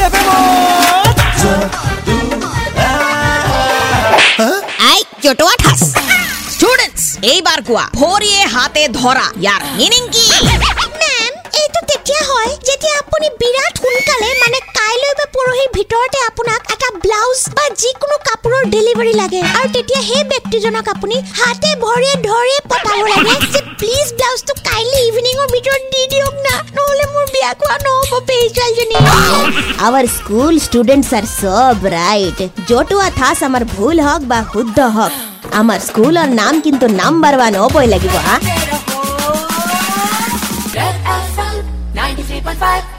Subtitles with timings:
[0.00, 0.06] রে
[4.90, 5.80] আই জটোয়া ঠাস
[6.54, 10.24] স্টুডেন্টস এইবাৰ কোৱা ভৰিয়ে হাতে ধৰা ইয়াৰ মিনিং কি?
[11.00, 16.88] মেম এইটো তেতিয়া হয়, যেতিয়া আপুনি বিৰাট সোনকালে মানে কাইলৈ বা পৰহিৰ ভিতৰতে আপোনাক এটা
[17.04, 23.00] ব্লাউজ বা যিকোনো কাপোৰৰ ডেলিভাৰী লাগে। আৰু তেতিয়া সেই ব্যক্তিজনক আপুনি হাতে ভৰিয়ে ধৰি পঠাব
[23.12, 26.54] লাগে যে প্লিজ ব্লাউজটো কাইলৈ ইভিনিঙৰ ভিতৰত দি দিয়ক না
[29.86, 35.78] our school students are so bright जोटुआ था समर भूल हक बा खुद हक आमर
[35.88, 38.38] स्कूल और नाम किंतु नंबर वन हो बोई लगी हाँ
[41.96, 42.93] 93.5